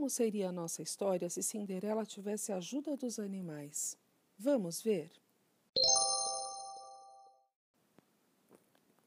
Como 0.00 0.08
seria 0.08 0.48
a 0.48 0.52
nossa 0.52 0.80
história 0.80 1.28
se 1.28 1.42
Cinderela 1.42 2.06
tivesse 2.06 2.52
a 2.52 2.56
ajuda 2.56 2.96
dos 2.96 3.18
animais? 3.18 3.98
Vamos 4.38 4.80
ver? 4.80 5.12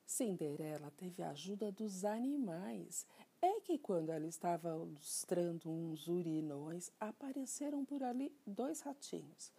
Cinderela 0.06 0.92
teve 0.96 1.24
a 1.24 1.32
ajuda 1.32 1.72
dos 1.72 2.06
animais. 2.06 3.08
É 3.42 3.60
que 3.62 3.80
quando 3.80 4.12
ela 4.12 4.28
estava 4.28 4.76
lustrando 4.76 5.68
uns 5.68 6.08
urinões, 6.08 6.92
apareceram 7.00 7.84
por 7.84 8.04
ali 8.04 8.32
dois 8.46 8.82
ratinhos. 8.82 9.52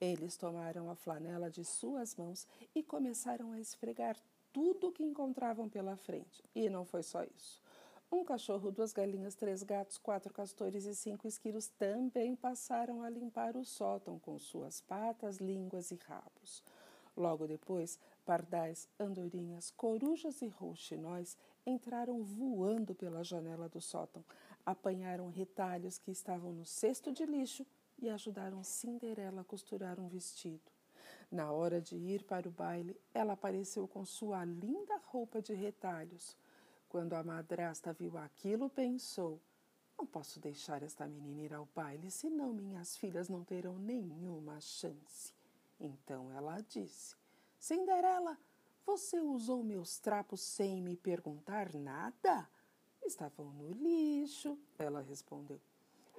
Eles 0.00 0.38
tomaram 0.38 0.88
a 0.88 0.94
flanela 0.94 1.50
de 1.50 1.66
suas 1.66 2.16
mãos 2.16 2.46
e 2.74 2.82
começaram 2.82 3.52
a 3.52 3.60
esfregar 3.60 4.16
tudo 4.54 4.88
o 4.88 4.92
que 4.92 5.04
encontravam 5.04 5.68
pela 5.68 5.96
frente. 5.96 6.42
E 6.54 6.70
não 6.70 6.86
foi 6.86 7.02
só 7.02 7.24
isso. 7.24 7.62
Um 8.10 8.24
cachorro, 8.24 8.70
duas 8.70 8.94
galinhas, 8.94 9.34
três 9.34 9.62
gatos, 9.62 9.98
quatro 9.98 10.32
castores 10.32 10.86
e 10.86 10.94
cinco 10.94 11.28
esquilos 11.28 11.68
também 11.78 12.34
passaram 12.34 13.02
a 13.02 13.10
limpar 13.10 13.54
o 13.54 13.66
sótão 13.66 14.18
com 14.18 14.38
suas 14.38 14.80
patas, 14.80 15.36
línguas 15.36 15.90
e 15.90 15.96
rabos. 16.06 16.62
Logo 17.14 17.46
depois, 17.46 17.98
pardais, 18.24 18.88
andorinhas, 18.98 19.70
corujas 19.72 20.40
e 20.40 20.48
rouxinóis 20.48 21.36
entraram 21.66 22.22
voando 22.22 22.94
pela 22.94 23.22
janela 23.22 23.68
do 23.68 23.80
sótão, 23.80 24.24
apanharam 24.64 25.28
retalhos 25.28 25.98
que 25.98 26.10
estavam 26.10 26.50
no 26.50 26.64
cesto 26.64 27.12
de 27.12 27.26
lixo 27.26 27.66
e 27.98 28.08
ajudaram 28.08 28.64
Cinderela 28.64 29.42
a 29.42 29.44
costurar 29.44 30.00
um 30.00 30.08
vestido. 30.08 30.72
Na 31.30 31.52
hora 31.52 31.78
de 31.78 31.94
ir 31.94 32.22
para 32.22 32.48
o 32.48 32.52
baile, 32.52 32.98
ela 33.12 33.34
apareceu 33.34 33.86
com 33.86 34.02
sua 34.06 34.46
linda 34.46 34.98
roupa 35.04 35.42
de 35.42 35.52
retalhos. 35.52 36.34
Quando 36.88 37.12
a 37.12 37.22
madrasta 37.22 37.92
viu 37.92 38.16
aquilo, 38.16 38.70
pensou: 38.70 39.40
Não 39.98 40.06
posso 40.06 40.40
deixar 40.40 40.82
esta 40.82 41.06
menina 41.06 41.42
ir 41.42 41.52
ao 41.52 41.68
baile, 41.74 42.10
senão 42.10 42.52
minhas 42.52 42.96
filhas 42.96 43.28
não 43.28 43.44
terão 43.44 43.78
nenhuma 43.78 44.58
chance. 44.60 45.34
Então 45.78 46.32
ela 46.32 46.60
disse: 46.62 47.14
Cinderela, 47.58 48.38
você 48.86 49.20
usou 49.20 49.62
meus 49.62 49.98
trapos 49.98 50.40
sem 50.40 50.80
me 50.80 50.96
perguntar 50.96 51.74
nada? 51.74 52.48
Estavam 53.04 53.52
no 53.52 53.70
lixo, 53.70 54.58
ela 54.78 55.02
respondeu. 55.02 55.60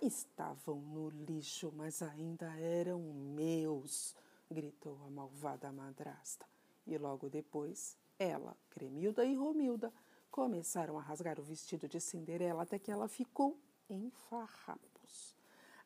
Estavam 0.02 0.80
no 0.80 1.10
lixo, 1.10 1.74
mas 1.76 2.02
ainda 2.02 2.46
eram 2.60 3.02
meus, 3.02 4.16
gritou 4.50 4.98
a 5.04 5.10
malvada 5.10 5.72
madrasta. 5.72 6.46
E 6.86 6.98
logo 6.98 7.28
depois, 7.28 7.98
ela, 8.18 8.56
Cremilda 8.70 9.26
e 9.26 9.36
Romilda 9.36 9.92
começaram 10.40 10.98
a 10.98 11.02
rasgar 11.02 11.38
o 11.38 11.44
vestido 11.44 11.86
de 11.86 12.00
Cinderela 12.00 12.64
até 12.64 12.80
que 12.80 12.90
ela 12.90 13.10
ficou 13.10 13.60
em 13.90 14.10
farrapos. 14.10 15.36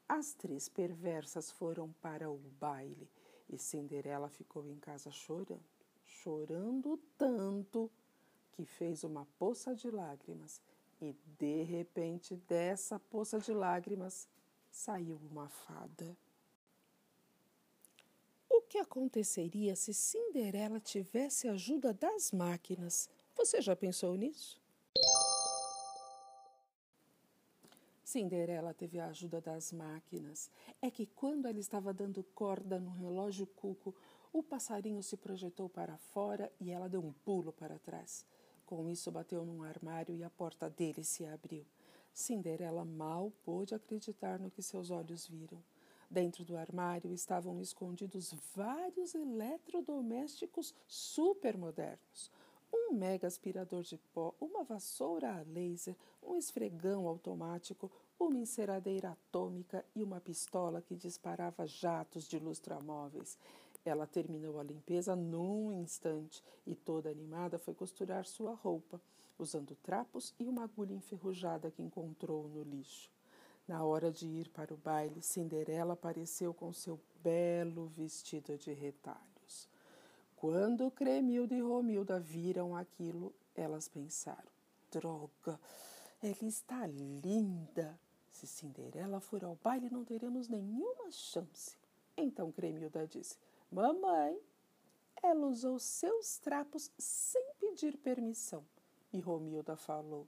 As 0.07 0.35
três 0.35 0.69
perversas 0.69 1.49
foram 1.49 1.91
para 1.93 2.29
o 2.29 2.37
baile 2.59 3.09
e 3.49 3.57
Cinderela 3.57 4.29
ficou 4.29 4.67
em 4.67 4.75
casa 4.75 5.09
chorando, 5.09 5.59
chorando 6.05 6.99
tanto 7.17 7.89
que 8.51 8.63
fez 8.63 9.03
uma 9.03 9.25
poça 9.39 9.73
de 9.73 9.89
lágrimas 9.89 10.61
e 11.01 11.15
de 11.39 11.63
repente, 11.63 12.35
dessa 12.47 12.99
poça 12.99 13.39
de 13.39 13.51
lágrimas, 13.51 14.27
saiu 14.69 15.19
uma 15.31 15.49
fada. 15.49 16.15
O 18.47 18.61
que 18.61 18.77
aconteceria 18.77 19.75
se 19.75 19.95
Cinderela 19.95 20.79
tivesse 20.79 21.47
a 21.47 21.53
ajuda 21.53 21.91
das 21.91 22.31
máquinas? 22.31 23.09
Você 23.43 23.61
já 23.61 23.75
pensou 23.75 24.15
nisso? 24.15 24.57
Cinderela 28.01 28.73
teve 28.73 29.01
a 29.01 29.07
ajuda 29.07 29.41
das 29.41 29.73
máquinas. 29.73 30.49
É 30.81 30.89
que 30.89 31.05
quando 31.05 31.45
ela 31.45 31.59
estava 31.59 31.93
dando 31.93 32.23
corda 32.23 32.79
no 32.79 32.91
relógio 32.91 33.45
cuco, 33.45 33.93
o 34.31 34.41
passarinho 34.41 35.03
se 35.03 35.17
projetou 35.17 35.67
para 35.67 35.97
fora 35.97 36.49
e 36.57 36.71
ela 36.71 36.87
deu 36.87 37.03
um 37.03 37.11
pulo 37.11 37.51
para 37.51 37.77
trás. 37.77 38.25
Com 38.65 38.87
isso, 38.87 39.11
bateu 39.11 39.43
num 39.43 39.61
armário 39.61 40.15
e 40.15 40.23
a 40.23 40.29
porta 40.29 40.69
dele 40.69 41.03
se 41.03 41.25
abriu. 41.25 41.65
Cinderela 42.13 42.85
mal 42.85 43.29
pôde 43.43 43.75
acreditar 43.75 44.39
no 44.39 44.49
que 44.49 44.63
seus 44.63 44.89
olhos 44.89 45.27
viram. 45.27 45.61
Dentro 46.09 46.45
do 46.45 46.55
armário 46.55 47.11
estavam 47.11 47.59
escondidos 47.59 48.33
vários 48.55 49.13
eletrodomésticos 49.13 50.73
supermodernos. 50.87 52.31
Um 52.75 52.93
mega 52.93 53.27
aspirador 53.27 53.83
de 53.83 53.99
pó, 54.13 54.33
uma 54.41 54.63
vassoura 54.63 55.31
a 55.31 55.43
laser, 55.43 55.95
um 56.23 56.35
esfregão 56.35 57.07
automático, 57.07 57.91
uma 58.19 58.39
enceradeira 58.39 59.11
atômica 59.11 59.85
e 59.95 60.01
uma 60.01 60.19
pistola 60.19 60.81
que 60.81 60.95
disparava 60.95 61.67
jatos 61.67 62.27
de 62.27 62.39
lustramóveis. 62.39 63.37
Ela 63.85 64.07
terminou 64.07 64.59
a 64.59 64.63
limpeza 64.63 65.15
num 65.15 65.71
instante 65.71 66.43
e, 66.65 66.73
toda 66.73 67.11
animada, 67.11 67.59
foi 67.59 67.75
costurar 67.75 68.25
sua 68.25 68.55
roupa, 68.55 68.99
usando 69.37 69.75
trapos 69.75 70.33
e 70.39 70.47
uma 70.47 70.63
agulha 70.63 70.93
enferrujada 70.93 71.69
que 71.69 71.83
encontrou 71.83 72.47
no 72.47 72.63
lixo. 72.63 73.11
Na 73.67 73.83
hora 73.83 74.11
de 74.11 74.27
ir 74.27 74.49
para 74.49 74.73
o 74.73 74.77
baile, 74.77 75.21
Cinderela 75.21 75.93
apareceu 75.93 76.53
com 76.53 76.73
seu 76.73 76.99
belo 77.21 77.87
vestido 77.87 78.57
de 78.57 78.73
retalhos. 78.73 79.32
Quando 80.43 80.91
Cremilda 80.91 81.55
e 81.55 81.61
Romilda 81.61 82.19
viram 82.19 82.75
aquilo, 82.75 83.33
elas 83.55 83.87
pensaram: 83.87 84.51
droga, 84.91 85.57
ela 86.21 86.43
está 86.43 86.85
linda. 86.85 87.97
Se 88.29 88.45
Cinderela 88.45 89.21
for 89.21 89.41
ao 89.45 89.57
baile, 89.63 89.89
não 89.89 90.03
teremos 90.03 90.49
nenhuma 90.49 91.09
chance. 91.11 91.77
Então 92.17 92.51
Cremilda 92.51 93.07
disse: 93.07 93.37
Mamãe, 93.71 94.37
ela 95.23 95.47
usou 95.47 95.79
seus 95.79 96.39
trapos 96.39 96.91
sem 96.97 97.53
pedir 97.57 97.95
permissão. 97.95 98.65
E 99.13 99.21
Romilda 99.21 99.77
falou: 99.77 100.27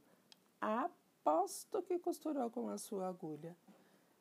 Aposto 0.62 1.82
que 1.82 2.00
costurou 2.00 2.50
com 2.50 2.70
a 2.70 2.78
sua 2.78 3.10
agulha. 3.10 3.54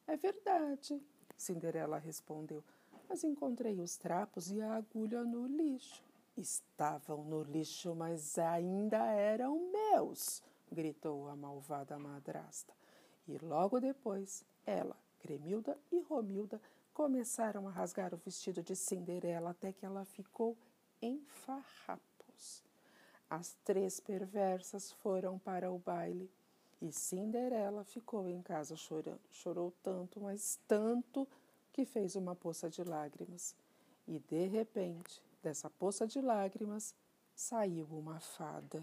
É 0.09 0.17
verdade, 0.17 1.01
Cinderela 1.37 1.99
respondeu, 1.99 2.65
mas 3.09 3.25
encontrei 3.25 3.81
os 3.81 3.97
trapos 3.97 4.51
e 4.51 4.61
a 4.61 4.75
agulha 4.75 5.23
no 5.25 5.47
lixo. 5.47 6.03
Estavam 6.37 7.25
no 7.25 7.43
lixo, 7.43 7.95
mas 7.95 8.39
ainda 8.39 8.99
eram 9.13 9.71
meus, 9.71 10.43
gritou 10.71 11.29
a 11.29 11.37
malvada 11.37 11.99
madrasta. 11.99 12.75
E 13.27 13.39
logo 13.39 13.81
depois, 13.81 14.45
ela, 14.67 14.97
Cremilda 15.21 15.79
e 15.91 16.01
Romilda 16.01 16.61
começaram 16.93 17.67
a 17.67 17.71
rasgar 17.71 18.13
o 18.13 18.19
vestido 18.19 18.63
de 18.63 18.77
Cinderela 18.77 19.51
até 19.51 19.73
que 19.73 19.87
ela 19.87 20.05
ficou 20.05 20.57
em 21.01 21.21
farrapos. 21.27 22.63
As 23.31 23.55
três 23.65 24.01
perversas 24.01 24.93
foram 24.93 25.39
para 25.39 25.71
o 25.71 25.79
baile 25.79 26.31
e 26.81 26.93
Cinderela 26.93 27.85
ficou 27.85 28.29
em 28.29 28.43
casa 28.43 28.77
chorando. 28.77 29.21
Chorou 29.31 29.73
tanto, 29.83 30.21
mas 30.21 30.59
tanto, 30.69 31.27
que 31.75 31.85
fez 31.85 32.15
uma 32.15 32.37
poça 32.37 32.71
de 32.71 32.85
lágrimas. 32.85 33.55
E 34.07 34.21
de 34.21 34.47
repente, 34.47 35.21
dessa 35.43 35.69
poça 35.69 36.07
de 36.07 36.21
lágrimas, 36.21 36.95
saiu 37.35 37.87
uma 37.91 38.21
fada. 38.21 38.81